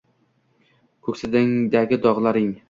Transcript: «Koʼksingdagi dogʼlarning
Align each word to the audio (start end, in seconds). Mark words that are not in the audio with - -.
«Koʼksingdagi 1.09 2.01
dogʼlarning 2.07 2.51